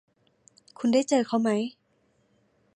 [0.77, 1.49] คุณได้เจอเขาไหม